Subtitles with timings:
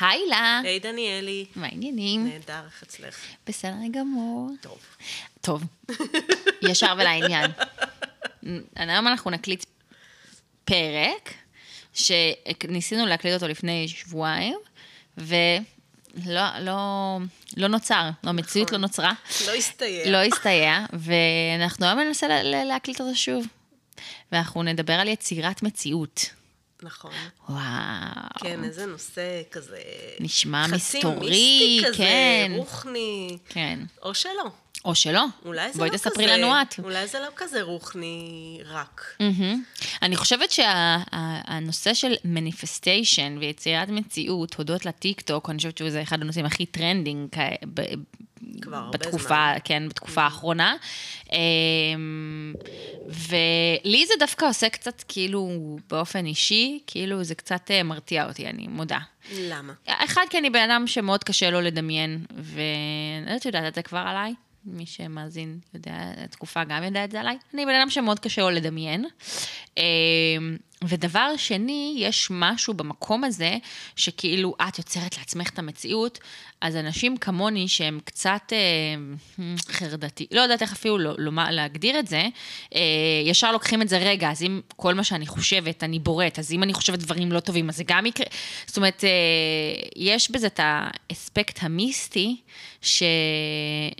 [0.00, 0.60] היי לה.
[0.64, 1.44] היי דניאלי.
[1.56, 2.24] מה העניינים?
[2.28, 3.16] נהדר, איך אצלך?
[3.46, 4.50] בסדר גמור.
[4.60, 4.78] טוב.
[5.40, 5.62] טוב,
[6.70, 7.50] ישר ולעניין.
[8.76, 9.64] היום אנחנו נקליט
[10.64, 11.34] פרק,
[11.94, 14.58] שניסינו להקליט אותו לפני שבועיים,
[15.18, 17.18] ולא לא,
[17.56, 19.12] לא נוצר, המציאות לא נוצרה.
[19.46, 20.10] לא הסתייע.
[20.10, 23.46] לא הסתייע, ואנחנו היום ננסה לה- לה- להקליט אותו שוב.
[24.32, 26.26] ואנחנו נדבר על יצירת מציאות.
[26.86, 27.12] נכון.
[27.48, 27.60] וואו.
[28.38, 29.78] כן, איזה נושא כזה...
[30.20, 32.52] נשמע חצי מסתורי, מיסטי כזה, כן.
[32.56, 33.38] רוחני.
[33.48, 33.78] כן.
[34.02, 34.50] או שלא.
[34.84, 35.24] או שלא.
[35.44, 36.36] אולי זה בואי לא תספרי כזה...
[36.36, 36.74] לנו את.
[36.78, 39.16] אולי זה לא כזה רוחני רק.
[39.20, 39.62] מהמם.
[40.02, 46.66] אני חושבת שהנושא של manifestation ויצירת מציאות, הודות לטיק-טוק, אני חושבת שזה אחד הנושאים הכי
[46.66, 47.28] trending
[48.60, 49.56] כבר הרבה בתקופה, זמן.
[49.64, 50.76] כן, בתקופה האחרונה.
[51.32, 52.54] אמ,
[53.08, 55.50] ולי זה דווקא עושה קצת, כאילו,
[55.90, 58.98] באופן אישי, כאילו זה קצת אה, מרתיע אותי, אני מודה.
[59.38, 59.72] למה?
[59.86, 63.82] אחד, כי אני בן אדם שמאוד קשה לו לדמיין, ואני לא יודעת, יודעת את זה
[63.82, 64.34] כבר עליי.
[64.66, 65.92] מי שמאזין יודע,
[66.24, 67.38] התקופה גם יודע את זה עליי.
[67.54, 69.04] אני בן אדם שמאוד קשה לו לדמיין.
[70.84, 73.56] ודבר שני, יש משהו במקום הזה,
[73.96, 76.18] שכאילו את יוצרת לעצמך את המציאות,
[76.60, 82.06] אז אנשים כמוני שהם קצת אה, חרדתי, לא יודעת איך אפילו לא, לא, להגדיר את
[82.06, 82.28] זה,
[82.74, 82.80] אה,
[83.24, 86.62] ישר לוקחים את זה, רגע, אז אם כל מה שאני חושבת, אני בורט, אז אם
[86.62, 88.26] אני חושבת דברים לא טובים, אז זה גם יקרה.
[88.66, 89.10] זאת אומרת, אה,
[89.96, 92.36] יש בזה את האספקט המיסטי,
[92.82, 93.02] ש...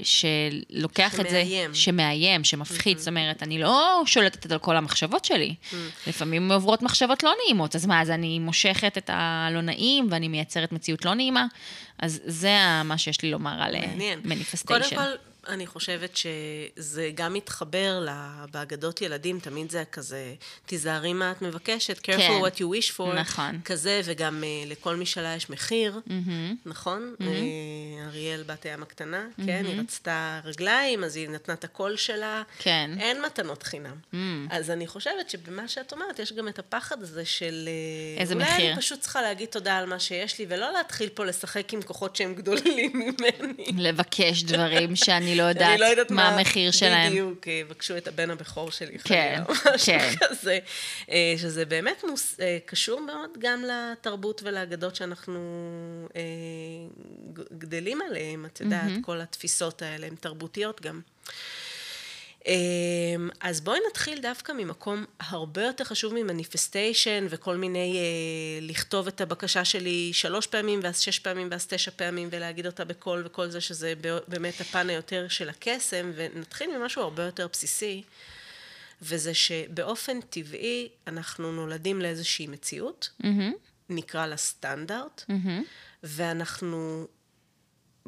[0.02, 1.74] שלוקח את זה, שמאיים.
[1.74, 5.54] שמאיים, שמפחיד, זאת אומרת, אני לא שולטת על כל המחשבות שלי.
[6.06, 10.72] לפעמים עוברות מחשבות לא נעימות, אז מה, אז אני מושכת את הלא נעים ואני מייצרת
[10.72, 11.46] מציאות לא נעימה?
[11.98, 12.50] אז זה
[12.84, 14.20] מה שיש לי לומר על מעניין.
[14.24, 14.96] מניפסטיישן.
[14.96, 15.16] קודם כל,
[15.48, 18.06] אני חושבת שזה גם מתחבר
[18.50, 20.34] באגדות ילדים, תמיד זה כזה,
[20.66, 22.40] תיזהרי מה את מבקשת, careful כן.
[22.42, 23.60] what you wish for, נכון.
[23.64, 26.00] כזה, וגם uh, לכל משאלה יש מחיר,
[26.66, 27.14] נכון?
[27.20, 27.24] Uh,
[28.06, 32.42] אריאל בת הים הקטנה, כן, היא רצתה רגליים, אז היא נתנה את הקול שלה.
[32.58, 32.90] כן.
[33.00, 33.96] אין מתנות חינם.
[34.50, 37.68] אז אני חושבת שבמה שאת אומרת, יש גם את הפחד הזה של...
[37.68, 38.72] אה, איזה אולי מחיר.
[38.72, 42.16] אני פשוט צריכה להגיד תודה על מה שיש לי, ולא להתחיל פה לשחק עם כוחות
[42.16, 43.82] שהם גדולים ממני.
[43.82, 47.12] לבקש דברים שאני לא יודעת, אני לא יודעת מה המחיר שלהם.
[47.12, 48.98] בדיוק, אה, בקשו את הבן הבכור שלי.
[48.98, 50.14] כן, חלילה, משהו כן.
[50.20, 50.58] כזה.
[51.10, 55.40] אה, שזה באמת מוס, אה, קשור מאוד גם לתרבות ולאגדות שאנחנו
[56.16, 56.20] אה,
[57.58, 61.00] גדלים עליהן, את יודעת, כל התפיסות האלה הן תרבותיות גם.
[62.46, 69.20] אמ, אז בואי נתחיל דווקא ממקום הרבה יותר חשוב ממניפסטיישן וכל מיני, אה, לכתוב את
[69.20, 73.60] הבקשה שלי שלוש פעמים ואז שש פעמים ואז תשע פעמים ולהגיד אותה בקול וכל זה
[73.60, 73.94] שזה
[74.28, 78.02] באמת הפן היותר של הקסם ונתחיל ממשהו הרבה יותר בסיסי
[79.02, 83.10] וזה שבאופן טבעי אנחנו נולדים לאיזושהי מציאות,
[83.88, 85.24] נקרא לה סטנדרט,
[86.02, 87.06] ואנחנו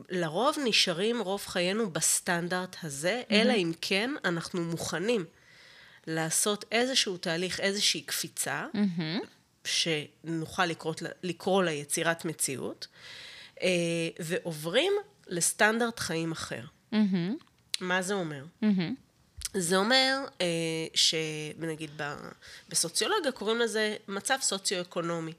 [0.09, 3.35] לרוב נשארים רוב חיינו בסטנדרט הזה, mm-hmm.
[3.35, 5.25] אלא אם כן אנחנו מוכנים
[6.07, 9.27] לעשות איזשהו תהליך, איזושהי קפיצה, mm-hmm.
[9.65, 12.87] שנוכל לקרוא, לקרוא לה יצירת מציאות,
[13.63, 13.69] אה,
[14.19, 14.93] ועוברים
[15.27, 16.63] לסטנדרט חיים אחר.
[16.93, 16.97] Mm-hmm.
[17.81, 18.45] מה זה אומר?
[18.63, 18.93] Mm-hmm.
[19.55, 20.47] זה אומר אה,
[20.95, 21.91] שנגיד
[22.69, 25.33] בסוציולוגיה קוראים לזה מצב סוציו-אקונומי.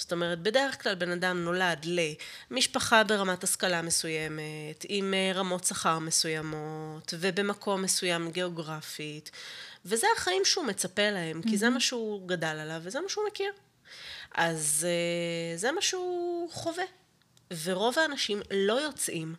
[0.00, 1.86] זאת אומרת, בדרך כלל בן אדם נולד
[2.50, 9.30] למשפחה ברמת השכלה מסוימת, עם אה, רמות שכר מסוימות, ובמקום מסוים גיאוגרפית,
[9.84, 13.52] וזה החיים שהוא מצפה להם, כי זה מה שהוא גדל עליו, וזה מה שהוא מכיר.
[14.34, 16.84] אז אה, זה מה שהוא חווה.
[17.64, 19.34] ורוב האנשים לא יוצאים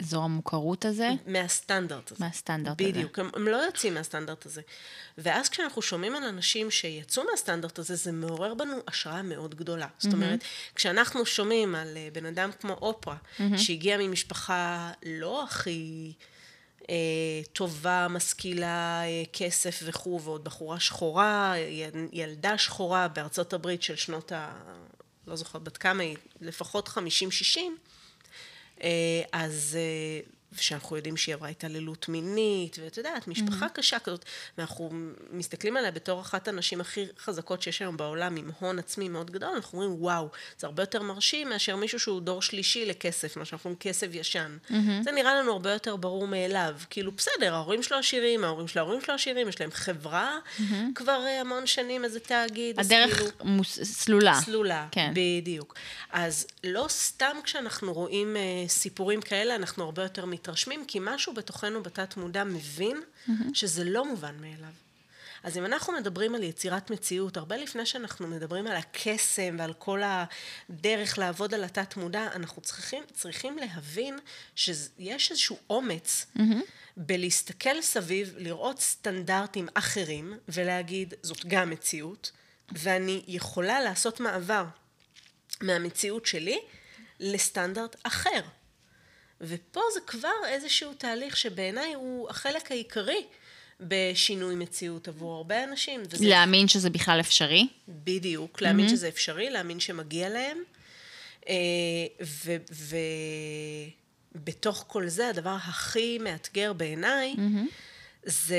[0.00, 2.24] מהאזור המוכרות הזה, מהסטנדרט הזה.
[2.24, 2.90] מהסטנדרט הזה.
[2.90, 4.62] בדיוק, הם, הם לא יוצאים מהסטנדרט הזה.
[5.18, 9.86] ואז כשאנחנו שומעים על אנשים שיצאו מהסטנדרט הזה, זה מעורר בנו השראה מאוד גדולה.
[9.86, 10.02] Mm-hmm.
[10.02, 10.44] זאת אומרת,
[10.74, 13.58] כשאנחנו שומעים על אה, בן אדם כמו אופרה, mm-hmm.
[13.58, 16.12] שהגיע ממשפחה לא הכי...
[16.90, 16.94] אה,
[17.52, 24.32] טובה, משכילה, אה, כסף וכו', ועוד בחורה שחורה, יל- ילדה שחורה בארצות הברית של שנות
[24.32, 24.52] ה...
[25.26, 27.62] לא זוכרת בת כמה היא, לפחות 50-60, אה,
[29.32, 29.76] אז,
[30.52, 33.74] אה, שאנחנו יודעים שהיא עברה התעללות מינית, ואת יודעת, משפחה mm-hmm.
[33.74, 34.24] קשה כזאת,
[34.58, 34.90] ואנחנו
[35.30, 39.48] מסתכלים עליה בתור אחת הנשים הכי חזקות שיש היום בעולם, עם הון עצמי מאוד גדול,
[39.54, 43.68] אנחנו אומרים, וואו, זה הרבה יותר מרשים מאשר מישהו שהוא דור שלישי לכסף, מה שאנחנו
[43.68, 44.56] אומרים כסף ישן.
[44.68, 44.74] Mm-hmm.
[45.02, 46.76] זה נראה לנו הרבה יותר ברור מאליו.
[46.90, 50.62] כאילו, בסדר, ההורים שלו עשירים, ההורים של ההורים שלו עשירים, יש להם חברה mm-hmm.
[50.94, 52.80] כבר אה, המון שנים, איזה תאגיד.
[52.80, 53.82] הדרך כאילו- מוס...
[53.82, 54.40] סלולה.
[54.44, 55.12] סלולה, כן.
[55.14, 55.74] בדיוק.
[56.10, 61.82] אז לא סתם כשאנחנו רואים uh, סיפורים כאלה, אנחנו הרבה יותר מתרשמים, כי משהו בתוכנו
[61.82, 63.30] בתת מודע מבין mm-hmm.
[63.54, 64.72] שזה לא מובן מאליו.
[65.42, 70.02] אז אם אנחנו מדברים על יצירת מציאות, הרבה לפני שאנחנו מדברים על הקסם ועל כל
[70.04, 74.18] הדרך לעבוד על התת מודע, אנחנו צריכים, צריכים להבין
[74.54, 76.40] שיש איזשהו אומץ mm-hmm.
[76.96, 82.30] בלהסתכל סביב, לראות סטנדרטים אחרים ולהגיד, זאת גם מציאות,
[82.72, 84.64] ואני יכולה לעשות מעבר
[85.60, 86.60] מהמציאות שלי
[87.20, 88.40] לסטנדרט אחר.
[89.40, 93.24] ופה זה כבר איזשהו תהליך שבעיניי הוא החלק העיקרי
[93.80, 96.02] בשינוי מציאות עבור הרבה אנשים.
[96.10, 96.28] וזה...
[96.28, 97.68] להאמין שזה בכלל אפשרי?
[97.88, 98.90] בדיוק, להאמין mm-hmm.
[98.90, 100.58] שזה אפשרי, להאמין שמגיע להם.
[101.48, 101.54] אה,
[104.34, 107.70] ובתוך כל זה, הדבר הכי מאתגר בעיניי, mm-hmm.
[108.24, 108.58] זה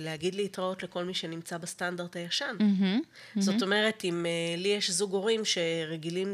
[0.00, 2.56] להגיד להתראות לכל מי שנמצא בסטנדרט הישן.
[2.58, 6.32] Mm-hmm, זאת אומרת, אם uh, לי יש זוג הורים שרגילים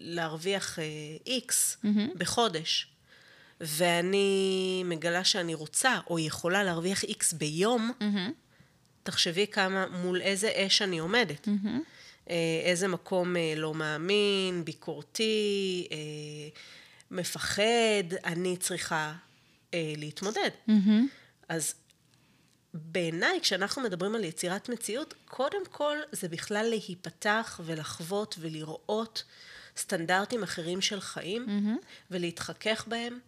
[0.00, 0.78] להרוויח
[1.26, 2.18] איקס uh, mm-hmm.
[2.18, 2.91] בחודש,
[3.62, 8.30] ואני מגלה שאני רוצה או יכולה להרוויח איקס ביום, mm-hmm.
[9.02, 11.48] תחשבי כמה, מול איזה אש אני עומדת.
[11.48, 12.28] Mm-hmm.
[12.64, 15.96] איזה מקום אה, לא מאמין, ביקורתי, אה,
[17.10, 19.12] מפחד, אני צריכה
[19.74, 20.50] להתמודד.
[20.68, 20.72] Mm-hmm.
[21.48, 21.74] אז
[22.74, 29.24] בעיניי, כשאנחנו מדברים על יצירת מציאות, קודם כל זה בכלל להיפתח ולחוות ולראות
[29.76, 31.86] סטנדרטים אחרים של חיים, mm-hmm.
[32.10, 33.18] ולהתחכך בהם,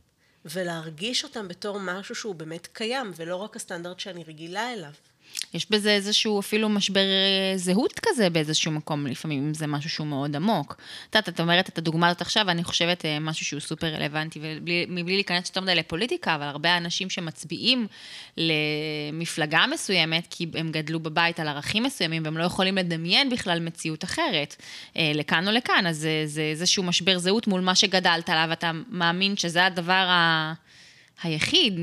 [0.44, 4.92] ולהרגיש אותם בתור משהו שהוא באמת קיים, ולא רק הסטנדרט שאני רגילה אליו.
[5.54, 10.36] יש בזה איזשהו אפילו משבר אה, זהות כזה באיזשהו מקום, לפעמים זה משהו שהוא מאוד
[10.36, 10.76] עמוק.
[11.10, 14.40] את יודעת, את אומרת את הדוגמה הזאת עכשיו, אני חושבת אה, משהו שהוא סופר רלוונטי,
[14.42, 17.86] ומבלי להיכנס יותר מדי לפוליטיקה, אבל הרבה אנשים שמצביעים
[18.36, 24.04] למפלגה מסוימת, כי הם גדלו בבית על ערכים מסוימים, והם לא יכולים לדמיין בכלל מציאות
[24.04, 24.56] אחרת,
[24.96, 28.70] אה, לכאן או לכאן, אז זה, זה איזשהו משבר זהות מול מה שגדלת עליו, אתה
[28.88, 30.52] מאמין שזה הדבר ה...
[31.22, 31.74] היחיד,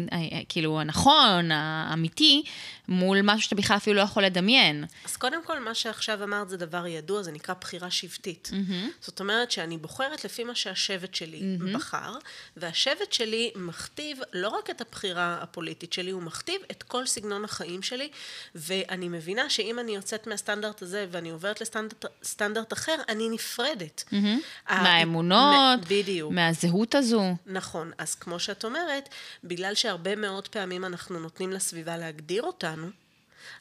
[0.50, 2.44] כאילו הנכון, האמיתי,
[2.88, 4.86] מול משהו שאתה בכלל אפילו לא יכול לדמיין.
[5.06, 8.51] אז קודם כל, מה שעכשיו אמרת זה דבר ידוע, זה נקרא בחירה שבטית.
[8.54, 9.01] Mm-hmm.
[9.01, 11.75] זאת אומרת שאני בוחרת לפי מה שהשבט שלי mm-hmm.
[11.75, 12.18] בחר,
[12.57, 17.81] והשבט שלי מכתיב לא רק את הבחירה הפוליטית שלי, הוא מכתיב את כל סגנון החיים
[17.81, 18.10] שלי,
[18.56, 24.04] ואני מבינה שאם אני יוצאת מהסטנדרט הזה ואני עוברת לסטנדרט אחר, אני נפרדת.
[24.07, 24.74] Mm-hmm.
[24.74, 26.33] מהאמונות, בדיוק.
[26.33, 27.36] מהזהות הזו.
[27.45, 29.10] נכון, אז כמו שאת אומרת,
[29.44, 32.89] בגלל שהרבה מאוד פעמים אנחנו נותנים לסביבה להגדיר אותנו,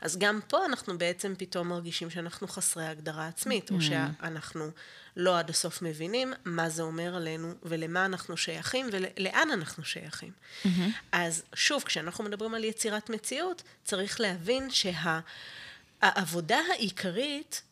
[0.00, 3.74] אז גם פה אנחנו בעצם פתאום מרגישים שאנחנו חסרי הגדרה עצמית, mm-hmm.
[3.74, 4.70] או שאנחנו
[5.16, 10.32] לא עד הסוף מבינים מה זה אומר עלינו ולמה אנחנו שייכים ולאן אנחנו שייכים.
[10.32, 10.68] Mm-hmm.
[11.12, 16.72] אז שוב, כשאנחנו מדברים על יצירת מציאות, צריך להבין שהעבודה שה...
[16.72, 17.62] העיקרית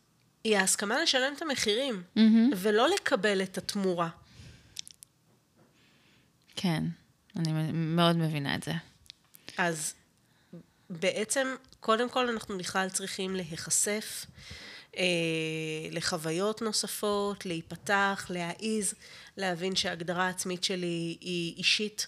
[0.43, 2.55] היא ההסכמה לשלם את המחירים, mm-hmm.
[2.55, 4.09] ולא לקבל את התמורה.
[6.55, 6.83] כן.
[7.39, 8.71] אני מאוד מבינה את זה.
[9.57, 9.93] אז
[10.89, 14.25] בעצם, קודם כל אנחנו בכלל צריכים להיחשף
[14.97, 15.03] אה,
[15.91, 18.93] לחוויות נוספות, להיפתח, להעיז,
[19.37, 22.07] להבין שההגדרה העצמית שלי היא אישית.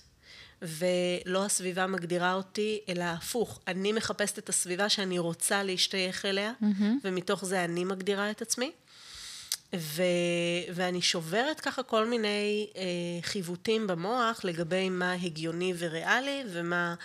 [0.61, 3.59] ולא הסביבה מגדירה אותי, אלא הפוך.
[3.67, 6.83] אני מחפשת את הסביבה שאני רוצה להשתייך אליה, mm-hmm.
[7.03, 8.71] ומתוך זה אני מגדירה את עצמי.
[9.75, 10.03] ו,
[10.73, 12.81] ואני שוברת ככה כל מיני אה,
[13.21, 16.95] חיווטים במוח לגבי מה הגיוני וריאלי ומה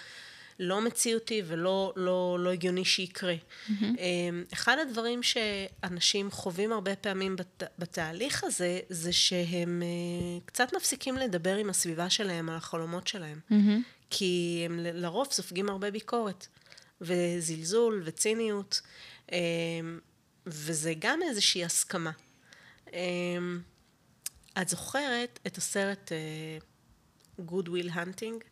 [0.59, 3.35] לא מציאותי ולא לא, לא הגיוני שיקרה.
[3.35, 3.73] Mm-hmm.
[3.99, 11.17] אה, אחד הדברים שאנשים חווים הרבה פעמים בת, בתהליך הזה, זה שהם אה, קצת מפסיקים
[11.17, 13.41] לדבר עם הסביבה שלהם על החלומות שלהם.
[13.51, 14.07] Mm-hmm.
[14.11, 16.47] כי הם לרוב סופגים הרבה ביקורת,
[17.01, 18.81] וזלזול וציניות,
[19.33, 19.39] אה,
[20.47, 22.11] וזה גם איזושהי הסכמה.
[22.93, 23.61] אמ,
[24.61, 28.45] את זוכרת את הסרט uh, Good Will Hunting?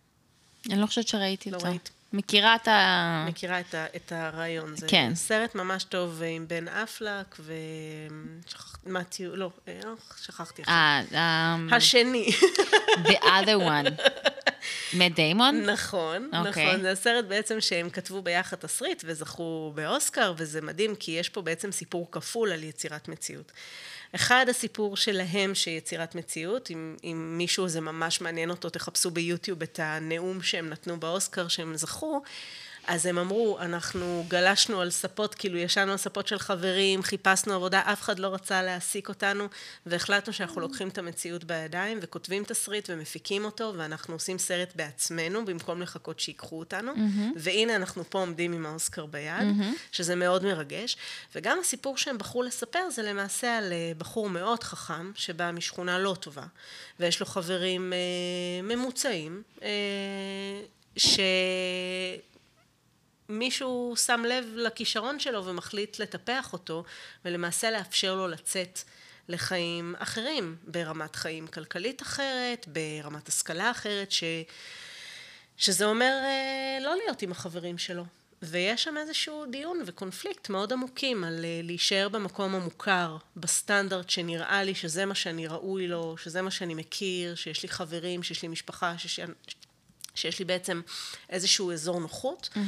[0.70, 1.66] אני לא חושבת שראיתי לא אותו.
[1.66, 1.90] לא ראית.
[2.14, 3.26] מכירה את ה...
[3.28, 4.76] מכירה את, ה, את הרעיון.
[4.76, 5.14] זה כן.
[5.14, 7.36] סרט ממש טוב אה, עם בן אפלק
[8.86, 9.80] ומתיו, לא, אה,
[10.22, 10.74] שכחתי עכשיו.
[10.74, 11.74] אה, um...
[11.74, 12.28] השני.
[13.04, 14.02] The other one.
[14.94, 15.70] מט דיימון?
[15.70, 16.36] נכון, okay.
[16.36, 16.66] אוקיי.
[16.66, 16.82] נכון.
[16.82, 21.72] זה הסרט בעצם שהם כתבו ביחד תסריט וזכו באוסקר, וזה מדהים, כי יש פה בעצם
[21.72, 23.52] סיפור כפול על יצירת מציאות.
[24.14, 29.80] אחד, הסיפור שלהם שיצירת מציאות, אם, אם מישהו זה ממש מעניין אותו, תחפשו ביוטיוב את
[29.82, 32.22] הנאום שהם נתנו באוסקר שהם זכו.
[32.86, 37.82] אז הם אמרו, אנחנו גלשנו על ספות, כאילו ישנו על ספות של חברים, חיפשנו עבודה,
[37.84, 39.48] אף אחד לא רצה להעסיק אותנו,
[39.86, 45.82] והחלטנו שאנחנו לוקחים את המציאות בידיים, וכותבים תסריט ומפיקים אותו, ואנחנו עושים סרט בעצמנו, במקום
[45.82, 47.36] לחכות שיקחו אותנו, mm-hmm.
[47.36, 49.92] והנה אנחנו פה עומדים עם האוסקר ביד, mm-hmm.
[49.92, 50.96] שזה מאוד מרגש.
[51.34, 56.16] וגם הסיפור שהם בחרו לספר זה למעשה על אה, בחור מאוד חכם, שבא משכונה לא
[56.20, 56.46] טובה,
[57.00, 59.68] ויש לו חברים אה, ממוצעים, אה,
[60.96, 61.18] ש...
[63.28, 66.84] מישהו שם לב לכישרון שלו ומחליט לטפח אותו,
[67.24, 68.78] ולמעשה לאפשר לו לצאת
[69.28, 74.24] לחיים אחרים, ברמת חיים כלכלית אחרת, ברמת השכלה אחרת, ש...
[75.56, 78.04] שזה אומר אה, לא להיות עם החברים שלו.
[78.42, 84.74] ויש שם איזשהו דיון וקונפליקט מאוד עמוקים על אה, להישאר במקום המוכר, בסטנדרט שנראה לי
[84.74, 88.98] שזה מה שאני ראוי לו, שזה מה שאני מכיר, שיש לי חברים, שיש לי משפחה,
[88.98, 89.20] שיש
[90.14, 90.80] שיש לי בעצם
[91.30, 92.58] איזשהו אזור נוחות, mm-hmm.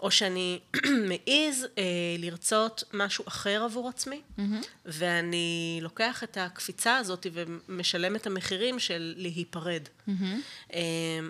[0.00, 0.60] או שאני
[1.10, 1.84] מעז אה,
[2.18, 4.42] לרצות משהו אחר עבור עצמי, mm-hmm.
[4.84, 9.82] ואני לוקח את הקפיצה הזאת ומשלם את המחירים של להיפרד.
[10.08, 10.12] Mm-hmm.
[10.74, 10.80] אה,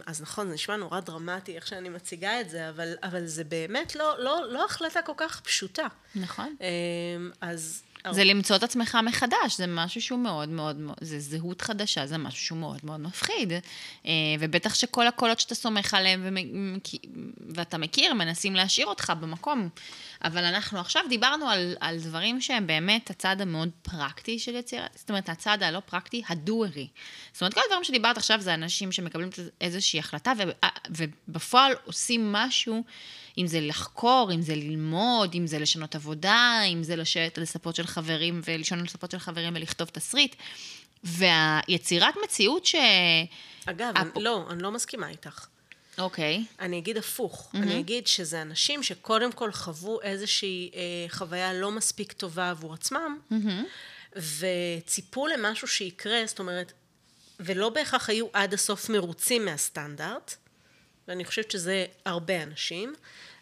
[0.06, 3.96] אז נכון, זה נשמע נורא דרמטי איך שאני מציגה את זה, אבל, אבל זה באמת
[3.96, 5.86] לא, לא, לא החלטה כל כך פשוטה.
[6.14, 6.56] נכון.
[6.60, 6.68] אה,
[7.40, 7.82] אז...
[8.10, 12.40] זה למצוא את עצמך מחדש, זה משהו שהוא מאוד מאוד, זה זהות חדשה, זה משהו
[12.40, 13.52] שהוא מאוד מאוד מפחיד.
[14.06, 16.36] אה, ובטח שכל הקולות שאתה סומך עליהם
[17.54, 19.68] ואתה מכיר, מנסים להשאיר אותך במקום.
[20.24, 25.08] אבל אנחנו עכשיו דיברנו על, על דברים שהם באמת הצד המאוד פרקטי של יצירה, זאת
[25.10, 26.88] אומרת, הצד הלא פרקטי, הדוארי.
[27.32, 29.28] זאת אומרת, כל הדברים שדיברת עכשיו זה אנשים שמקבלים
[29.60, 30.32] איזושהי החלטה,
[30.90, 32.84] ובפועל עושים משהו.
[33.38, 37.76] אם זה לחקור, אם זה ללמוד, אם זה לשנות עבודה, אם זה לשבת על ספות
[37.76, 40.36] של חברים ולישון על ספות של חברים ולכתוב תסריט.
[41.04, 42.74] והיצירת מציאות ש...
[43.64, 44.16] אגב, הפ...
[44.16, 45.46] אני, לא, אני לא מסכימה איתך.
[45.98, 46.44] אוקיי.
[46.48, 46.62] Okay.
[46.62, 47.50] אני אגיד הפוך.
[47.54, 47.58] Mm-hmm.
[47.58, 53.18] אני אגיד שזה אנשים שקודם כל חוו איזושהי אה, חוויה לא מספיק טובה עבור עצמם,
[53.32, 54.16] mm-hmm.
[54.16, 56.72] וציפו למשהו שיקרה, זאת אומרת,
[57.40, 60.34] ולא בהכרח היו עד הסוף מרוצים מהסטנדרט,
[61.08, 62.94] ואני חושבת שזה הרבה אנשים,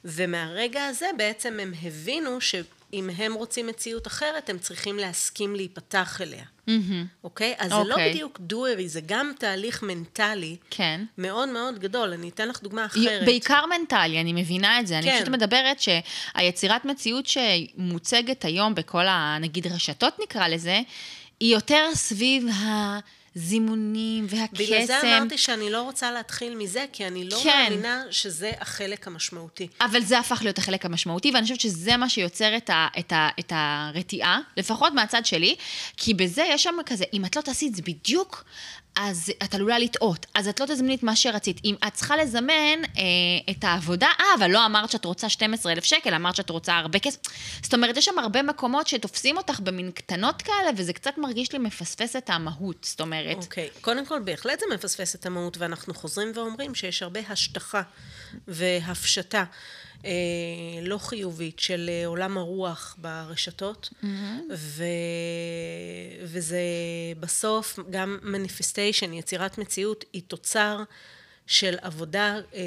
[0.05, 6.45] ומהרגע הזה בעצם הם הבינו שאם הם רוצים מציאות אחרת, הם צריכים להסכים להיפתח אליה.
[7.25, 7.53] אוקיי?
[7.53, 7.61] Mm-hmm.
[7.61, 7.65] Okay?
[7.65, 7.75] אז okay.
[7.75, 8.11] זה לא אוקיי.
[8.11, 10.57] בדיוק דוארי, זה גם תהליך מנטלי.
[10.71, 11.05] כן.
[11.19, 12.13] מאוד מאוד גדול.
[12.13, 13.25] אני אתן לך דוגמה אחרת.
[13.25, 14.95] בעיקר מנטלי, אני מבינה את זה.
[15.03, 15.09] כן.
[15.09, 19.39] אני פשוט מדברת שהיצירת מציאות שמוצגת היום בכל ה...
[19.41, 20.81] נגיד רשתות נקרא לזה,
[21.41, 22.99] היא יותר סביב ה...
[23.37, 24.65] הזימונים והקסם.
[24.65, 27.67] בגלל זה אמרתי שאני לא רוצה להתחיל מזה, כי אני לא כן.
[27.71, 29.69] מאמינה שזה החלק המשמעותי.
[29.81, 33.29] אבל זה הפך להיות החלק המשמעותי, ואני חושבת שזה מה שיוצר את, ה, את, ה,
[33.41, 35.57] את הרתיעה, לפחות מהצד שלי,
[35.97, 38.45] כי בזה יש שם כזה, אם את לא תעשי את זה בדיוק,
[38.97, 41.61] אז את עלולה לטעות, אז את לא תזמני את מה שרצית.
[41.65, 43.03] אם את צריכה לזמן אה,
[43.51, 47.19] את העבודה, אה, אבל לא אמרת שאת רוצה 12,000 שקל, אמרת שאת רוצה הרבה כסף.
[47.63, 51.59] זאת אומרת, יש שם הרבה מקומות שתופסים אותך במין קטנות כאלה, וזה קצת מרגיש לי
[51.59, 53.37] מפספס את המהות, זאת אומרת.
[53.37, 53.81] אוקיי, okay.
[53.81, 57.83] קודם כל, בהחלט זה מפספס את המהות, ואנחנו חוזרים ואומרים שיש הרבה השטחה
[58.49, 59.45] והפשטה.
[60.05, 60.11] אה,
[60.83, 64.07] לא חיובית של אה, עולם הרוח ברשתות, mm-hmm.
[64.57, 64.85] ו...
[66.25, 66.61] וזה
[67.21, 70.83] בסוף גם מניפיסטיישן, יצירת מציאות, היא תוצר
[71.51, 72.61] של עבודה אה,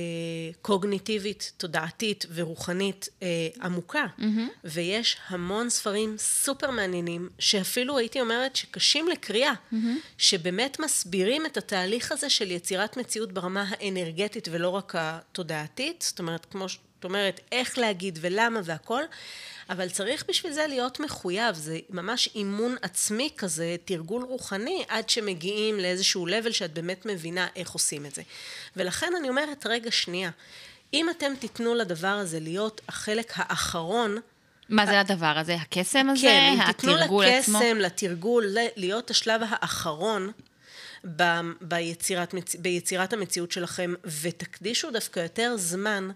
[0.62, 3.28] קוגניטיבית, תודעתית ורוחנית אה,
[3.62, 4.06] עמוקה.
[4.20, 4.24] Mm-hmm.
[4.64, 9.76] ויש המון ספרים סופר מעניינים, שאפילו הייתי אומרת שקשים לקריאה, mm-hmm.
[10.18, 16.46] שבאמת מסבירים את התהליך הזה של יצירת מציאות ברמה האנרגטית ולא רק התודעתית, זאת אומרת,
[16.46, 16.66] כמו
[17.04, 19.04] זאת אומרת, איך להגיד ולמה והכל,
[19.70, 25.80] אבל צריך בשביל זה להיות מחויב, זה ממש אימון עצמי כזה, תרגול רוחני, עד שמגיעים
[25.80, 28.22] לאיזשהו level שאת באמת מבינה איך עושים את זה.
[28.76, 30.30] ולכן אני אומרת, רגע, שנייה,
[30.94, 34.18] אם אתם תיתנו לדבר הזה להיות החלק האחרון,
[34.70, 35.56] מה זה הדבר הזה?
[35.56, 36.22] הקסם הזה?
[36.22, 38.46] כן, אם תיתנו לקסם, לתרגול,
[38.76, 40.32] להיות השלב האחרון,
[41.16, 41.24] ב,
[41.62, 46.10] ביצירת, ביצירת המציאות שלכם, ותקדישו דווקא יותר זמן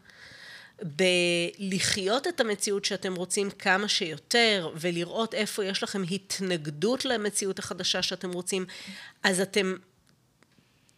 [0.81, 8.31] בלחיות את המציאות שאתם רוצים כמה שיותר, ולראות איפה יש לכם התנגדות למציאות החדשה שאתם
[8.31, 8.65] רוצים,
[9.23, 9.75] אז אתם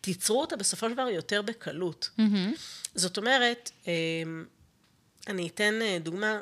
[0.01, 2.09] תיצרו אותה בסופו של דבר יותר בקלות.
[2.17, 2.59] Mm-hmm.
[2.95, 4.45] זאת אומרת, אמ,
[5.27, 6.39] אני אתן אה, דוגמה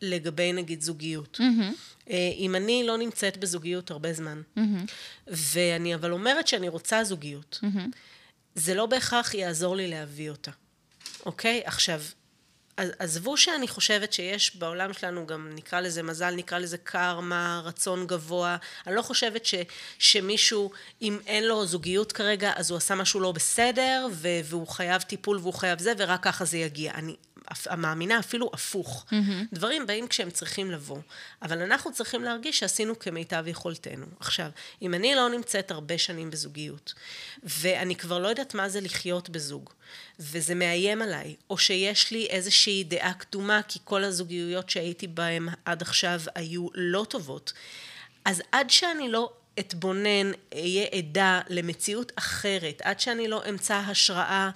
[0.00, 1.40] לגבי נגיד זוגיות.
[1.40, 2.10] Mm-hmm.
[2.36, 4.90] אם אני לא נמצאת בזוגיות הרבה זמן, mm-hmm.
[5.26, 7.96] ואני אבל אומרת שאני רוצה זוגיות, mm-hmm.
[8.54, 10.50] זה לא בהכרח יעזור לי להביא אותה,
[11.26, 11.62] אוקיי?
[11.64, 12.00] עכשיו,
[12.76, 18.56] עזבו שאני חושבת שיש בעולם שלנו גם נקרא לזה מזל, נקרא לזה קרמה, רצון גבוה.
[18.86, 19.54] אני לא חושבת ש,
[19.98, 20.70] שמישהו,
[21.02, 25.54] אם אין לו זוגיות כרגע, אז הוא עשה משהו לא בסדר, והוא חייב טיפול והוא
[25.54, 26.92] חייב זה, ורק ככה זה יגיע.
[26.94, 27.16] אני
[27.78, 29.06] מאמינה אפילו הפוך.
[29.08, 29.14] Mm-hmm.
[29.52, 30.98] דברים באים כשהם צריכים לבוא,
[31.42, 34.06] אבל אנחנו צריכים להרגיש שעשינו כמיטב יכולתנו.
[34.20, 34.50] עכשיו,
[34.82, 36.94] אם אני לא נמצאת הרבה שנים בזוגיות,
[37.42, 39.70] ואני כבר לא יודעת מה זה לחיות בזוג,
[40.20, 45.82] וזה מאיים עליי, או שיש לי איזושהי דעה קדומה, כי כל הזוגיות שהייתי בהן עד
[45.82, 47.52] עכשיו היו לא טובות,
[48.24, 54.50] אז עד שאני לא אתבונן, אהיה עדה למציאות אחרת, עד שאני לא אמצא השראה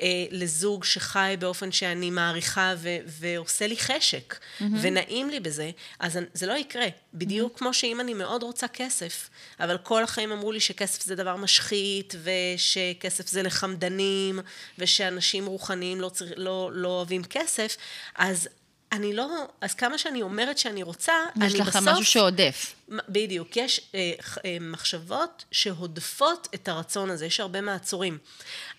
[0.00, 4.64] אה, לזוג שחי באופן שאני מעריכה ו- ועושה לי חשק, mm-hmm.
[4.80, 6.86] ונעים לי בזה, אז זה לא יקרה.
[7.14, 7.58] בדיוק mm-hmm.
[7.58, 9.30] כמו שאם אני מאוד רוצה כסף,
[9.60, 14.40] אבל כל החיים אמרו לי שכסף זה דבר משחית, ושכסף זה לחמדנים,
[14.78, 16.24] ושאנשים רוחניים לא, צר...
[16.36, 17.76] לא, לא אוהבים כסף,
[18.14, 18.48] אז
[18.92, 19.28] אני לא,
[19.60, 21.60] אז כמה שאני אומרת שאני רוצה, אני בסוף...
[21.60, 22.74] יש לך משהו שעודף.
[23.08, 24.12] בדיוק, יש אה,
[24.44, 28.18] אה, מחשבות שהודפות את הרצון הזה, יש הרבה מעצורים.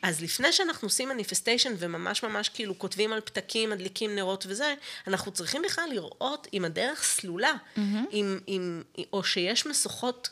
[0.01, 4.73] אז לפני שאנחנו עושים מניפסטיישן וממש ממש כאילו כותבים על פתקים, מדליקים נרות וזה,
[5.07, 7.79] אנחנו צריכים בכלל לראות אם הדרך סלולה, mm-hmm.
[8.13, 8.81] אם, אם,
[9.13, 10.29] או שיש משוכות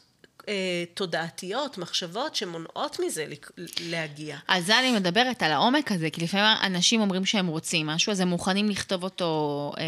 [0.50, 3.25] אה, תודעתיות, מחשבות שמונעות מזה
[3.79, 4.38] להגיע.
[4.48, 8.20] על זה אני מדברת, על העומק הזה, כי לפעמים אנשים אומרים שהם רוצים משהו, אז
[8.20, 9.72] הם מוכנים לכתוב אותו...
[9.77, 9.84] אה,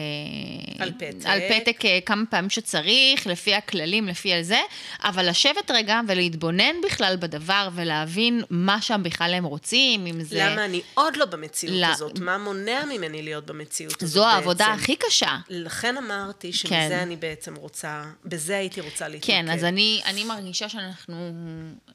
[0.84, 1.26] על פתק.
[1.26, 4.60] על פתק אה, כמה פעמים שצריך, לפי הכללים, לפי על זה,
[5.04, 10.38] אבל לשבת רגע ולהתבונן בכלל בדבר ולהבין מה שם בכלל הם רוצים, אם זה...
[10.40, 11.92] למה אני עוד לא במציאות لا...
[11.92, 12.20] הזאת?
[12.20, 14.84] מה מונע ממני להיות במציאות הזאת זו העבודה בעצם?
[14.84, 15.38] הכי קשה.
[15.50, 17.00] לכן אמרתי שמזה כן.
[17.02, 19.34] אני בעצם רוצה, בזה הייתי רוצה להתמקד.
[19.34, 20.51] כן, אז אני, אני מרגישה...
[20.52, 21.32] מרגישה שאנחנו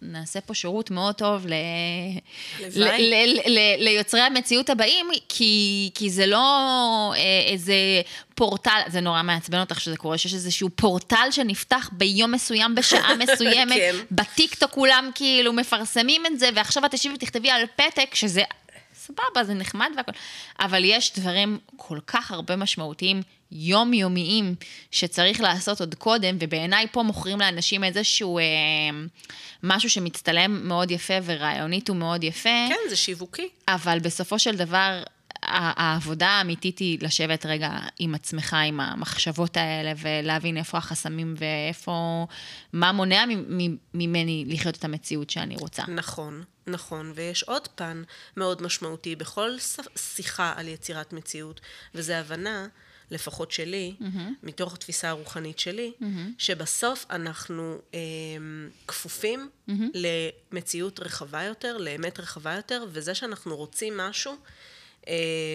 [0.02, 1.52] נעשה פה שירות מאוד טוב ל...
[2.76, 2.84] ל...
[2.98, 3.14] ל...
[3.46, 3.84] ל...
[3.84, 6.46] ליוצרי המציאות הבאים, כי, כי זה לא
[7.16, 7.74] אה, איזה
[8.34, 13.76] פורטל, זה נורא מעצבן אותך שזה קורה, שיש איזשהו פורטל שנפתח ביום מסוים, בשעה מסוימת,
[13.76, 13.96] כן.
[14.10, 18.42] בטיקטוק כולם כאילו מפרסמים את זה, ועכשיו את תשבי ותכתבי על פתק, שזה
[18.94, 20.12] סבבה, זה נחמד והכל,
[20.60, 23.22] אבל יש דברים כל כך הרבה משמעותיים
[23.52, 24.54] יומיומיים
[24.90, 28.44] שצריך לעשות עוד קודם, ובעיניי פה מוכרים לאנשים איזשהו אה,
[29.62, 32.66] משהו שמצטלם מאוד יפה ורעיונית הוא מאוד יפה.
[32.68, 33.48] כן, זה שיווקי.
[33.68, 35.02] אבל בסופו של דבר,
[35.42, 42.26] העבודה האמיתית היא לשבת רגע עם עצמך, עם המחשבות האלה, ולהבין איפה החסמים ואיפה,
[42.72, 43.24] מה מונע
[43.94, 45.82] ממני לחיות את המציאות שאני רוצה.
[45.88, 47.12] נכון, נכון.
[47.14, 48.02] ויש עוד פן
[48.36, 49.50] מאוד משמעותי בכל
[49.96, 51.60] שיחה על יצירת מציאות,
[51.94, 52.66] וזה הבנה
[53.10, 54.04] לפחות שלי, mm-hmm.
[54.42, 56.04] מתוך התפיסה הרוחנית שלי, mm-hmm.
[56.38, 57.98] שבסוף אנחנו אה,
[58.86, 59.72] כפופים mm-hmm.
[60.52, 64.36] למציאות רחבה יותר, לאמת רחבה יותר, וזה שאנחנו רוצים משהו
[65.08, 65.14] אה,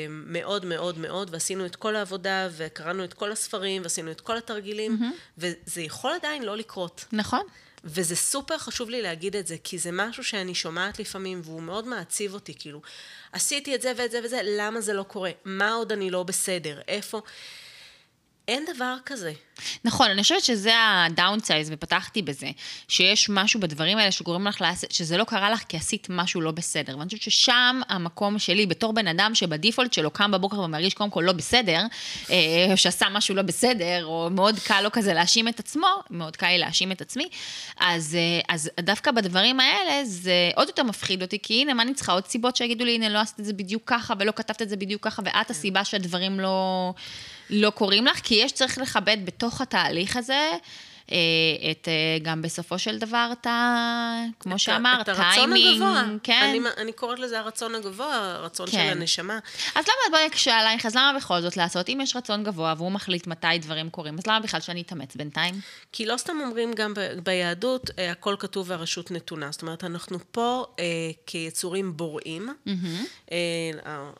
[0.09, 4.97] מאוד מאוד מאוד, ועשינו את כל העבודה, וקראנו את כל הספרים, ועשינו את כל התרגילים,
[5.01, 5.37] mm-hmm.
[5.37, 7.05] וזה יכול עדיין לא לקרות.
[7.11, 7.45] נכון.
[7.83, 11.87] וזה סופר חשוב לי להגיד את זה, כי זה משהו שאני שומעת לפעמים, והוא מאוד
[11.87, 12.81] מעציב אותי, כאילו,
[13.31, 15.31] עשיתי את זה ואת זה וזה, למה זה לא קורה?
[15.45, 16.81] מה עוד אני לא בסדר?
[16.87, 17.21] איפה?
[18.51, 19.33] אין דבר כזה.
[19.83, 22.47] נכון, אני חושבת שזה הדאונסייז, ופתחתי בזה,
[22.87, 26.51] שיש משהו בדברים האלה שגורם לך לעשות, שזה לא קרה לך כי עשית משהו לא
[26.51, 26.97] בסדר.
[26.97, 31.23] ואני חושבת ששם המקום שלי, בתור בן אדם שבדיפולט שלו קם בבוקר ומרגיש קודם כל
[31.25, 31.81] לא בסדר,
[32.29, 36.35] או אה, שעשה משהו לא בסדר, או מאוד קל לו כזה להאשים את עצמו, מאוד
[36.35, 37.29] קל לי להאשים את עצמי,
[37.77, 41.93] אז, אה, אז דווקא בדברים האלה זה עוד יותר מפחיד אותי, כי הנה, מה אני
[41.93, 42.11] צריכה?
[42.11, 44.75] עוד סיבות שיגידו לי, הנה, לא עשית את זה בדיוק ככה, ולא כתבת את זה
[44.75, 46.93] בדיוק ככה, ואת הסיבה שהדברים לא...
[47.51, 50.51] לא קוראים לך, כי יש צריך לכבד בתוך התהליך הזה.
[51.11, 54.23] אה, את, אה, גם בסופו של דבר, את ה...
[54.39, 55.83] כמו שאמרת, טיימינג,
[56.23, 56.47] כן.
[56.49, 58.71] אני, אני קוראת לזה הרצון הגבוה, הרצון כן.
[58.71, 59.39] של הנשמה.
[59.75, 61.89] אז למה, בואי נקשה עלייך, אז למה בכל זאת לעשות?
[61.89, 65.55] אם יש רצון גבוה והוא מחליט מתי דברים קורים, אז למה בכלל שאני אתאמץ בינתיים?
[65.91, 69.51] כי לא סתם אומרים גם ב, ביהדות, אה, הכל כתוב והרשות נתונה.
[69.51, 70.85] זאת אומרת, אנחנו פה אה,
[71.25, 72.49] כיצורים בוראים.
[72.49, 73.31] Mm-hmm.
[73.31, 74.11] אה,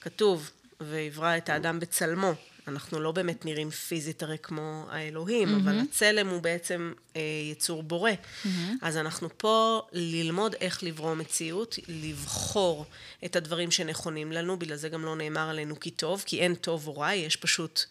[0.00, 0.50] כתוב,
[0.80, 2.32] ויברא את האדם בצלמו.
[2.68, 5.60] אנחנו לא באמת נראים פיזית הרי כמו האלוהים, mm-hmm.
[5.62, 7.20] אבל הצלם הוא בעצם אה,
[7.52, 8.10] יצור בורא.
[8.10, 8.48] Mm-hmm.
[8.82, 12.86] אז אנחנו פה ללמוד איך לברוא מציאות, לבחור
[13.24, 16.86] את הדברים שנכונים לנו, בגלל זה גם לא נאמר עלינו כי טוב, כי אין טוב
[16.86, 17.84] או רע, יש פשוט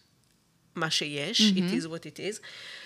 [0.76, 1.58] מה שיש, mm-hmm.
[1.58, 2.40] it is what it is.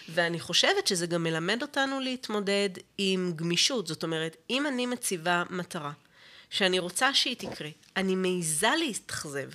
[0.09, 3.87] ואני חושבת שזה גם מלמד אותנו להתמודד עם גמישות.
[3.87, 5.91] זאת אומרת, אם אני מציבה מטרה,
[6.49, 9.49] שאני רוצה שהיא תקרה, אני מעיזה להתאכזב.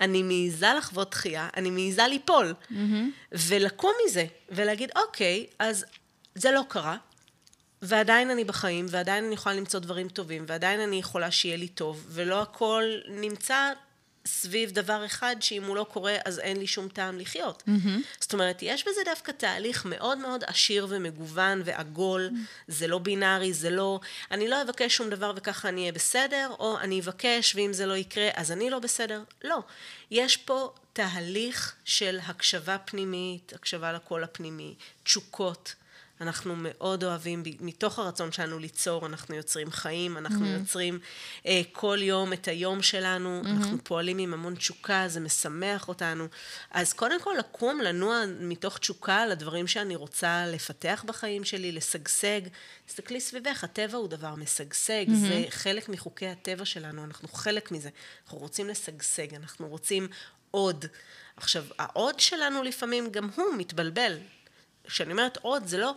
[0.00, 2.54] אני מעיזה לחוות דחייה, אני מעיזה ליפול.
[2.70, 2.74] Mm-hmm.
[3.32, 5.84] ולקום מזה, ולהגיד, אוקיי, אז
[6.34, 6.96] זה לא קרה,
[7.82, 12.06] ועדיין אני בחיים, ועדיין אני יכולה למצוא דברים טובים, ועדיין אני יכולה שיהיה לי טוב,
[12.08, 13.72] ולא הכל נמצא
[14.26, 17.62] סביב דבר אחד שאם הוא לא קורה אז אין לי שום טעם לחיות.
[17.66, 18.20] Mm-hmm.
[18.20, 22.64] זאת אומרת, יש בזה דווקא תהליך מאוד מאוד עשיר ומגוון ועגול, mm-hmm.
[22.68, 26.78] זה לא בינארי, זה לא, אני לא אבקש שום דבר וככה אני אהיה בסדר, או
[26.78, 29.22] אני אבקש ואם זה לא יקרה אז אני לא בסדר.
[29.44, 29.58] לא.
[30.10, 35.74] יש פה תהליך של הקשבה פנימית, הקשבה לקול הפנימי, תשוקות.
[36.20, 40.60] אנחנו מאוד אוהבים, מתוך הרצון שלנו ליצור, אנחנו יוצרים חיים, אנחנו mm-hmm.
[40.60, 40.98] יוצרים
[41.46, 43.48] אה, כל יום את היום שלנו, mm-hmm.
[43.48, 46.26] אנחנו פועלים עם המון תשוקה, זה משמח אותנו.
[46.70, 52.40] אז קודם כל לקום, לנוע מתוך תשוקה לדברים שאני רוצה לפתח בחיים שלי, לשגשג.
[52.86, 55.28] תסתכלי סביבך, הטבע הוא דבר משגשג, mm-hmm.
[55.28, 57.88] זה חלק מחוקי הטבע שלנו, אנחנו חלק מזה.
[58.24, 60.08] אנחנו רוצים לשגשג, אנחנו רוצים
[60.50, 60.84] עוד.
[61.36, 64.18] עכשיו, העוד שלנו לפעמים גם הוא מתבלבל.
[64.86, 65.94] כשאני אומרת עוד, זה לא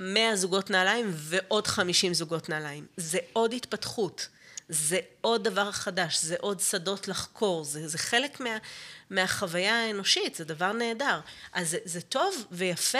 [0.00, 2.86] 100 זוגות נעליים ועוד 50 זוגות נעליים.
[2.96, 4.28] זה עוד התפתחות.
[4.72, 8.58] זה עוד דבר חדש, זה עוד שדות לחקור, זה, זה חלק מה,
[9.12, 11.20] מהחוויה האנושית, זה דבר נהדר.
[11.52, 12.98] אז זה, זה טוב ויפה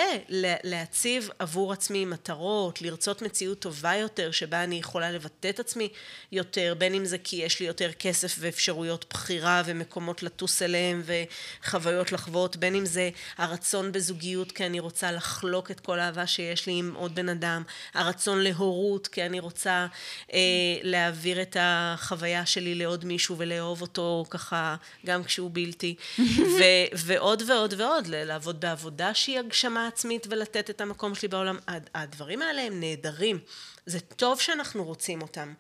[0.65, 5.89] להציב עבור עצמי מטרות, לרצות מציאות טובה יותר, שבה אני יכולה לבטא את עצמי
[6.33, 12.13] יותר, בין אם זה כי יש לי יותר כסף ואפשרויות בחירה ומקומות לטוס אליהם וחוויות
[12.13, 16.73] לחוות, בין אם זה הרצון בזוגיות כי אני רוצה לחלוק את כל האהבה שיש לי
[16.73, 17.63] עם עוד בן אדם,
[17.95, 19.87] הרצון להורות כי אני רוצה
[20.33, 20.39] אה,
[20.83, 25.95] להעביר את החוויה שלי לעוד מישהו ולאהוב אותו ככה גם כשהוא בלתי.
[26.59, 31.59] ו- ועוד ועוד ועוד, לעבוד בעבודה שהיא הגשמה עצמית ולתת את המקום שלי בעולם.
[31.95, 33.39] הדברים האלה הם נהדרים.
[33.87, 35.55] זה טוב שאנחנו רוצים אותם.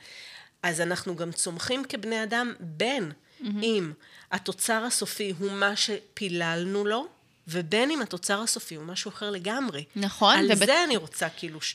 [0.62, 3.44] אז אנחנו גם צומחים כבני אדם בין mm-hmm.
[3.62, 3.92] אם
[4.32, 7.06] התוצר הסופי הוא מה שפיללנו לו,
[7.48, 9.84] ובין אם התוצר הסופי הוא משהו אחר לגמרי.
[9.96, 10.36] נכון.
[10.36, 10.66] על ובט...
[10.66, 11.74] זה אני רוצה כאילו ש...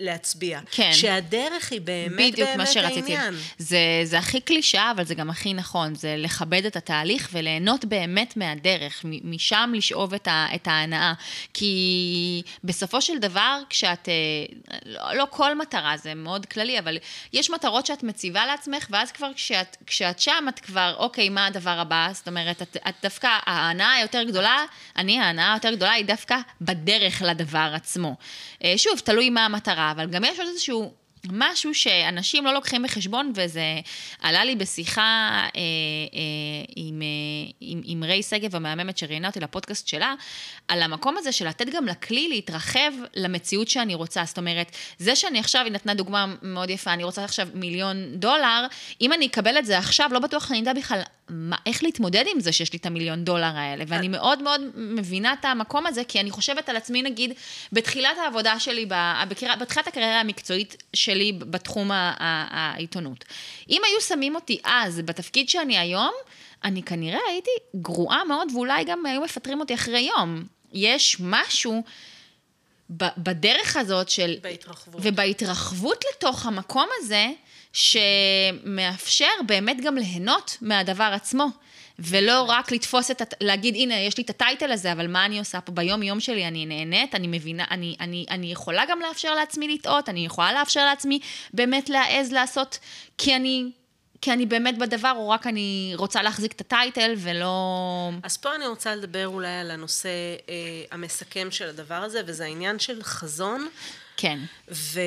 [0.00, 0.60] להצביע.
[0.70, 0.90] כן.
[0.92, 3.16] שהדרך היא באמת באמת מה שרציתי.
[3.16, 3.34] העניין.
[3.58, 5.94] זה, זה הכי קלישאה, אבל זה גם הכי נכון.
[5.94, 9.04] זה לכבד את התהליך וליהנות באמת מהדרך.
[9.04, 10.46] משם לשאוב את, ה...
[10.54, 11.12] את ההנאה.
[11.52, 14.08] כי בסופו של דבר, כשאת...
[14.08, 16.98] אה, לא, לא כל מטרה, זה מאוד כללי, אבל
[17.32, 21.78] יש מטרות שאת מציבה לעצמך, ואז כבר כשאת, כשאת שם, את כבר, אוקיי, מה הדבר
[21.78, 22.08] הבא?
[22.12, 24.64] זאת אומרת, את, את דווקא, ההנאה היותר גדולה...
[25.04, 28.16] אני, ההנאה היותר גדולה היא דווקא בדרך לדבר עצמו.
[28.64, 30.94] אה, שוב, תלוי מה המטרה, אבל גם יש עוד איזשהו
[31.32, 33.80] משהו שאנשים לא לוקחים בחשבון, וזה
[34.20, 35.60] עלה לי בשיחה אה, אה,
[36.76, 40.14] עם, אה, עם, עם ריי שגב המהממת שראיינה אותי לפודקאסט שלה,
[40.68, 44.24] על המקום הזה של לתת גם לכלי להתרחב למציאות שאני רוצה.
[44.24, 48.66] זאת אומרת, זה שאני עכשיו, היא נתנה דוגמה מאוד יפה, אני רוצה עכשיו מיליון דולר,
[49.00, 51.00] אם אני אקבל את זה עכשיו, לא בטוח אני אדע בכלל
[51.36, 53.84] מה, איך להתמודד עם זה שיש לי את המיליון דולר האלה.
[53.88, 57.32] ואני מאוד מאוד מבינה את המקום הזה, כי אני חושבת על עצמי, נגיד,
[57.72, 58.86] בתחילת העבודה שלי,
[59.58, 63.24] בתחילת הקריירה המקצועית שלי בתחום העיתונות.
[63.70, 66.12] אם היו שמים אותי אז בתפקיד שאני היום,
[66.64, 70.44] אני כנראה הייתי גרועה מאוד, ואולי גם היו מפטרים אותי אחרי יום.
[70.72, 71.82] יש משהו
[72.90, 74.36] בדרך הזאת של...
[74.42, 75.00] בהתרחבות.
[75.04, 77.26] ובהתרחבות לתוך המקום הזה,
[77.74, 81.46] שמאפשר באמת גם ליהנות מהדבר עצמו.
[81.98, 85.60] ולא רק לתפוס את, להגיד, הנה, יש לי את הטייטל הזה, אבל מה אני עושה
[85.60, 86.48] פה ביום-יום שלי?
[86.48, 90.84] אני נהנית, אני מבינה, אני, אני, אני יכולה גם לאפשר לעצמי לטעות, אני יכולה לאפשר
[90.84, 91.18] לעצמי
[91.52, 92.78] באמת להעז לעשות,
[93.18, 93.70] כי אני
[94.24, 98.10] כי אני באמת בדבר, או רק אני רוצה להחזיק את ה title ולא...
[98.22, 100.08] אז פה אני רוצה לדבר אולי על הנושא
[100.48, 100.54] אה,
[100.90, 103.68] המסכם של הדבר הזה, וזה העניין של חזון.
[104.16, 104.38] כן.
[104.70, 105.00] ו,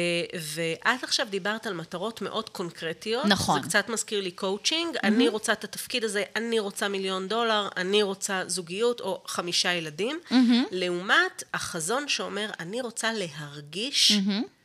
[0.53, 3.25] ואת עכשיו דיברת על מטרות מאוד קונקרטיות.
[3.25, 3.61] נכון.
[3.61, 4.95] זה קצת מזכיר לי coaching.
[4.95, 4.99] Mm-hmm.
[5.03, 10.19] אני רוצה את התפקיד הזה, אני רוצה מיליון דולר, אני רוצה זוגיות או חמישה ילדים.
[10.29, 10.33] Mm-hmm.
[10.71, 14.56] לעומת החזון שאומר, אני רוצה להרגיש mm-hmm.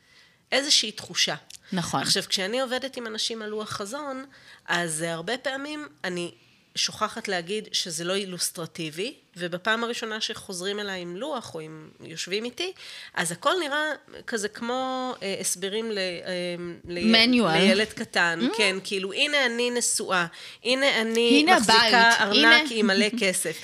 [0.52, 1.34] איזושהי תחושה.
[1.72, 2.02] נכון.
[2.02, 4.24] עכשיו, כשאני עובדת עם אנשים על לוח חזון,
[4.66, 6.34] אז הרבה פעמים אני
[6.74, 12.72] שוכחת להגיד שזה לא אילוסטרטיבי, ובפעם הראשונה שחוזרים אליי עם לוח, או אם יושבים איתי,
[13.14, 13.82] אז הכל נראה
[14.26, 16.56] כזה כמו אה, הסברים ל, אה,
[16.88, 17.16] ל,
[17.52, 18.56] לילד קטן, mm.
[18.56, 20.26] כן, כאילו, הנה אני נשואה,
[20.64, 22.20] הנה אני הנה מחזיקה הבית.
[22.20, 22.70] ארנק הנה...
[22.70, 23.56] עם מלא כסף.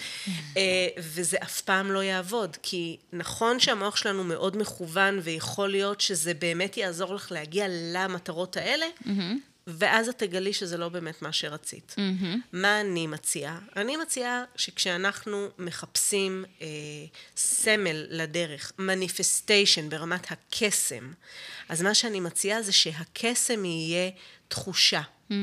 [0.57, 6.35] אה, וזה אף פעם לא יעבוד, כי נכון שהמוח שלנו מאוד מכוון, ויכול להיות שזה
[6.35, 9.09] באמת יעזור לך להגיע למטרות האלה, mm-hmm.
[9.68, 11.94] ואז את תגלי שזה לא באמת מה שרצית.
[11.96, 12.37] Mm-hmm.
[12.52, 13.59] מה אני מציעה?
[13.76, 16.66] אני מציעה שכשאנחנו מחפשים אה,
[17.37, 21.12] סמל לדרך, מניפסטיישן ברמת הקסם,
[21.68, 24.11] אז מה שאני מציעה זה שהקסם יהיה
[24.48, 25.00] תחושה.
[25.00, 25.35] Mm-hmm.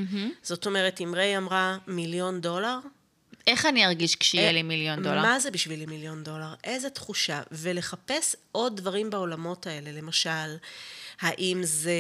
[0.44, 2.80] זאת אומרת, אם ריי אמרה מיליון דולר,
[3.48, 5.22] איך אני ארגיש כשיהיה לי מיליון דולר?
[5.22, 6.54] מה זה בשבילי מיליון דולר?
[6.64, 7.42] איזה תחושה?
[7.52, 10.56] ולחפש עוד דברים בעולמות האלה, למשל,
[11.22, 11.92] האם זה,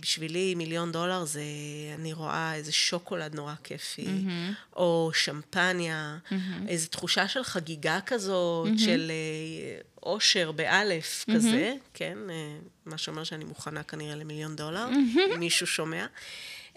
[0.00, 1.42] בשבילי מיליון דולר זה,
[1.94, 4.76] אני רואה איזה שוקולד נורא כיפי, mm-hmm.
[4.76, 6.68] או שמפניה, mm-hmm.
[6.68, 8.84] איזו תחושה של חגיגה כזאת, mm-hmm.
[8.84, 11.34] של אה, אושר באלף mm-hmm.
[11.34, 12.18] כזה, כן?
[12.30, 15.34] אה, מה שאומר שאני מוכנה כנראה למיליון דולר, mm-hmm.
[15.34, 16.06] אם מישהו שומע.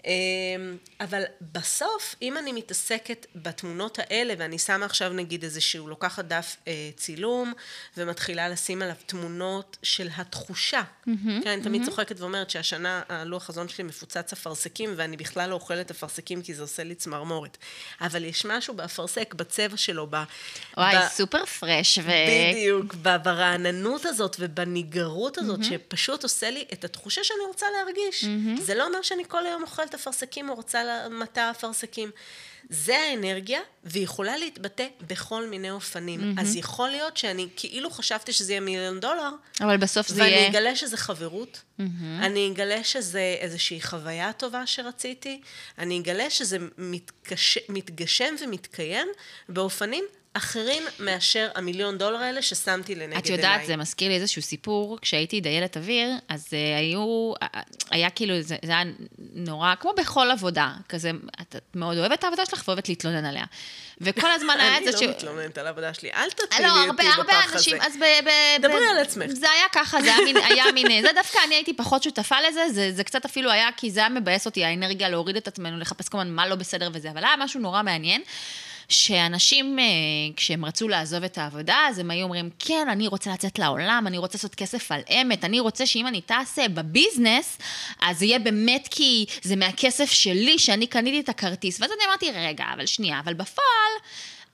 [0.04, 6.56] אמ, אבל בסוף, אם אני מתעסקת בתמונות האלה, ואני שמה עכשיו נגיד איזשהו, לוקחת דף
[6.68, 7.52] אה, צילום,
[7.96, 10.80] ומתחילה לשים עליו תמונות של התחושה.
[10.80, 11.10] Mm-hmm,
[11.44, 11.86] כן, אני תמיד mm-hmm.
[11.86, 16.62] צוחקת ואומרת שהשנה הלוח חזון שלי מפוצץ אפרסקים, ואני בכלל לא אוכלת אפרסקים כי זה
[16.62, 17.58] עושה לי צמרמורת.
[18.00, 20.16] אבל יש משהו באפרסק, בצבע שלו, ב...
[20.76, 21.08] וואי, ב...
[21.08, 21.98] סופר פרש.
[21.98, 22.10] ו...
[22.50, 25.64] בדיוק, ברעננות הזאת ובניגרות הזאת, mm-hmm.
[25.64, 28.24] שפשוט עושה לי את התחושה שאני רוצה להרגיש.
[28.24, 28.60] Mm-hmm.
[28.60, 32.10] זה לא אומר שאני כל היום אוכלת אפרסקים או רוצה מטע אפרסקים.
[32.68, 36.20] זה האנרגיה, והיא יכולה להתבטא בכל מיני אופנים.
[36.20, 36.40] Mm-hmm.
[36.40, 39.30] אז יכול להיות שאני כאילו חשבתי שזה יהיה מיליון דולר,
[39.60, 40.46] אבל בסוף זה ואני יהיה...
[40.46, 41.82] ואני אגלה שזה חברות, mm-hmm.
[42.20, 45.40] אני אגלה שזה איזושהי חוויה טובה שרציתי,
[45.78, 47.58] אני אגלה שזה מתקש...
[47.68, 49.08] מתגשם ומתקיים
[49.48, 50.04] באופנים
[50.36, 53.18] אחרים מאשר המיליון דולר האלה ששמתי לנגד עיניי.
[53.18, 53.66] את יודעת, אליי.
[53.66, 57.46] זה מזכיר לי איזשהו סיפור, כשהייתי דיילת אוויר, אז uh, היו, uh,
[57.90, 58.82] היה כאילו, זה, זה היה
[59.32, 63.44] נורא, כמו בכל עבודה, כזה, את, את מאוד אוהבת את העבודה שלך ואוהבת להתלונן עליה.
[64.00, 65.02] וכל הזמן היה את זה ש...
[65.02, 67.08] אני לא מתלוננת על העבודה שלי, אל תתחילי לא, אותי בפח הזה.
[67.08, 68.04] לא, הרבה אנשים, אז ב...
[68.28, 69.26] ב דברי על עצמך.
[69.30, 72.62] זה היה ככה, זה היה מין, היה מין, זה דווקא אני הייתי פחות שותפה לזה,
[72.70, 76.08] זה, זה קצת אפילו היה, כי זה היה מבאס אותי, האנרגיה להוריד את עצמנו, לחפש
[76.08, 78.22] כל הזמן מה לא בסדר וזה, אבל היה משהו נורא מעניין.
[78.88, 79.84] שאנשים, אה,
[80.36, 84.18] כשהם רצו לעזוב את העבודה, אז הם היו אומרים, כן, אני רוצה לצאת לעולם, אני
[84.18, 87.58] רוצה לעשות כסף על אמת, אני רוצה שאם אני טס בביזנס,
[88.00, 91.80] אז יהיה באמת כי זה מהכסף שלי, שאני קניתי את הכרטיס.
[91.80, 93.94] ואז אני אמרתי, רגע, אבל שנייה, אבל בפועל...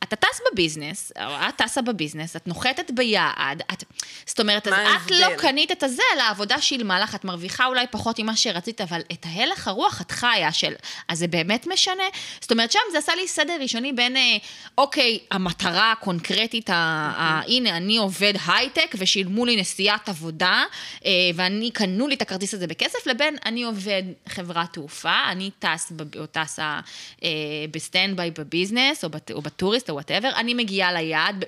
[0.02, 3.84] אתה טס בביזנס, או את טסה בביזנס, את נוחתת ביעד, את,
[4.26, 4.74] זאת אומרת, אז
[5.06, 9.00] את לא קנית את הזה לעבודה שילמה לך, את מרוויחה אולי פחות ממה שרצית, אבל
[9.12, 10.72] את ההלך הרוח את חיה של,
[11.08, 12.02] אז זה באמת משנה?
[12.40, 14.36] זאת אומרת, שם זה עשה לי סדר ראשוני בין, אה,
[14.78, 20.64] אוקיי, המטרה הקונקרטית, ה, ה, הנה, אני עובד הייטק ושילמו לי נסיעת עבודה,
[21.04, 25.92] אה, ואני, קנו לי את הכרטיס הזה בכסף, לבין אני עובד חברת תעופה, אני טס,
[26.18, 26.80] או טסה
[27.24, 27.28] אה,
[27.70, 31.44] ב stand-by ב business, או ב tourist, או whatever, אני מגיעה ליעד,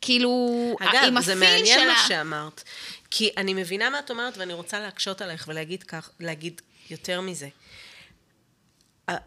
[0.00, 2.64] כאילו, אגב, זה מעניין מה שאמרת,
[3.10, 7.48] כי אני מבינה מה את אומרת ואני רוצה להקשות עלייך ולהגיד כך, להגיד יותר מזה.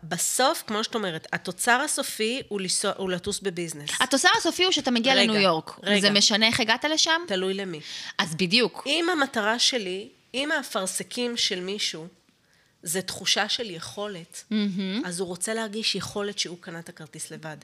[0.04, 3.90] בסוף, כמו שאת אומרת, התוצר הסופי הוא, לסוע, הוא לטוס ב business.
[4.00, 5.80] התוצר הסופי הוא שאתה מגיע רגע, לניו יורק.
[5.84, 6.02] רגע.
[6.02, 7.22] זה משנה איך הגעת לשם?
[7.28, 7.80] תלוי למי.
[8.18, 8.84] אז בדיוק.
[8.86, 12.08] אם המטרה שלי, אם האפרסקים של מישהו,
[12.84, 15.08] זה תחושה של יכולת, mm-hmm.
[15.08, 17.58] אז הוא רוצה להרגיש יכולת שהוא קנה את הכרטיס לבד.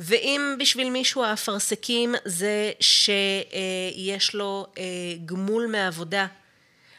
[0.00, 4.82] ואם בשביל מישהו האפרסקים זה שיש לו אה,
[5.26, 6.26] גמול מעבודה,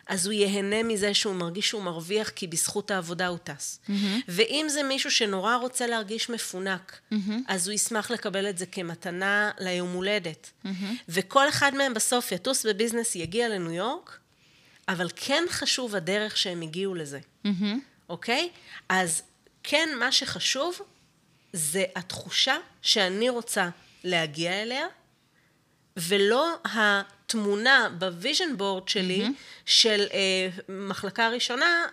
[0.08, 3.80] אז הוא ייהנה מזה שהוא מרגיש שהוא מרוויח כי בזכות העבודה הוא טס.
[3.80, 3.92] Mm-hmm.
[4.28, 7.16] ואם זה מישהו שנורא רוצה להרגיש מפונק, mm-hmm.
[7.48, 10.50] אז הוא ישמח לקבל את זה כמתנה ליום הולדת.
[10.66, 10.70] Mm-hmm.
[11.10, 14.20] וכל אחד מהם בסוף יטוס בביזנס, יגיע לניו יורק,
[14.88, 17.50] אבל כן חשוב הדרך שהם הגיעו לזה, mm-hmm.
[18.10, 18.50] אוקיי?
[18.90, 19.22] אז
[19.64, 20.80] כן, מה שחשוב
[21.54, 23.70] זה התחושה שאני רוצה
[24.04, 24.86] להגיע אליה,
[25.98, 29.32] ולא התמונה ב vision board שלי mm-hmm.
[29.66, 31.86] של אה, מחלקה ראשונה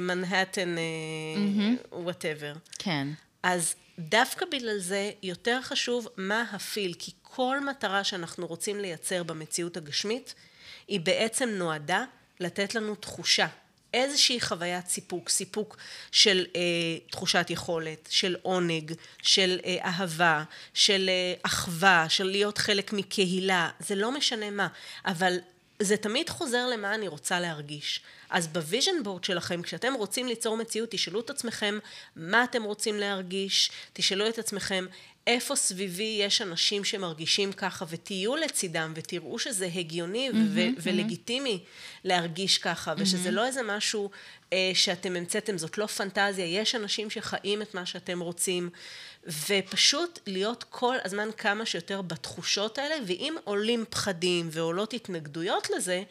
[0.00, 0.74] ומנהטן
[1.92, 2.46] whatever.
[2.46, 2.78] אה, mm-hmm.
[2.78, 3.08] כן.
[3.42, 9.22] אז דווקא בגלל זה יותר חשוב מה ה feel, כי כל מטרה שאנחנו רוצים לייצר
[9.22, 10.34] במציאות הגשמית,
[10.88, 12.04] היא בעצם נועדה
[12.40, 13.46] לתת לנו תחושה.
[13.94, 15.76] איזושהי חוויית סיפוק, סיפוק
[16.12, 16.60] של אה,
[17.10, 23.94] תחושת יכולת, של עונג, של אה, אהבה, של אה, אחווה, של להיות חלק מקהילה, זה
[23.94, 24.68] לא משנה מה,
[25.06, 25.38] אבל
[25.82, 28.00] זה תמיד חוזר למה אני רוצה להרגיש.
[28.30, 31.78] אז ב vision board שלכם, כשאתם רוצים ליצור מציאות, תשאלו את עצמכם
[32.16, 34.86] מה אתם רוצים להרגיש, תשאלו את עצמכם
[35.26, 40.80] איפה סביבי יש אנשים שמרגישים ככה, ותהיו לצידם, ותראו שזה הגיוני mm-hmm, ו- mm-hmm.
[40.82, 41.64] ולגיטימי
[42.04, 43.02] להרגיש ככה, mm-hmm.
[43.02, 44.10] ושזה לא איזה משהו
[44.52, 48.70] אה, שאתם המצאתם, זאת לא פנטזיה, יש אנשים שחיים את מה שאתם רוצים,
[49.48, 56.02] ופשוט להיות כל הזמן כמה שיותר בתחושות האלה, ואם עולים פחדים ועולות התנגדויות לזה,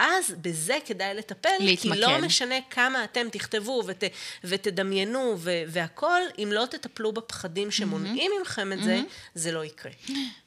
[0.00, 1.94] אז בזה כדאי לטפל, להתמקד.
[1.94, 4.04] כי לא משנה כמה אתם תכתבו ות,
[4.44, 8.42] ותדמיינו ו, והכול, אם לא תטפלו בפחדים שמונעים mm-hmm.
[8.42, 8.84] מכם את mm-hmm.
[8.84, 9.00] זה,
[9.34, 9.92] זה לא יקרה.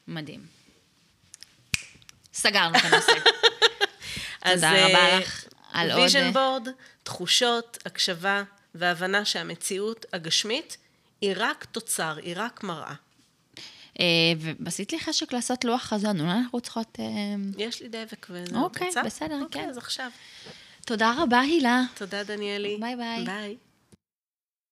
[0.07, 0.45] מדהים.
[2.33, 3.11] סגרנו את הנושא.
[4.53, 6.01] תודה רבה אה, לך על עוד...
[6.01, 6.67] vision board,
[7.03, 8.43] תחושות, הקשבה
[8.75, 10.77] והבנה שהמציאות הגשמית
[11.21, 12.93] היא רק תוצר, היא רק מראה.
[14.59, 16.97] ועשית לי חשק לעשות לוח חזון, אולי אנחנו צריכות...
[16.99, 17.05] אה,
[17.57, 18.57] יש לי דבק וזה.
[18.57, 19.41] אוקיי, בסדר, כן.
[19.41, 20.09] אוקיי, אז עכשיו.
[20.85, 21.83] תודה רבה, הילה.
[21.95, 22.77] תודה, דניאלי.
[22.79, 23.25] ביי ביי.
[23.25, 23.55] ביי.